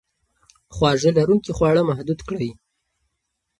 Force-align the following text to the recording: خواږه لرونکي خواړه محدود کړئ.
خواږه 0.75 1.11
لرونکي 1.17 1.51
خواړه 1.57 1.81
محدود 1.89 2.19
کړئ. 2.29 2.49